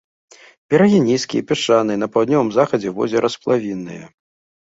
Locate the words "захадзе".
2.57-2.89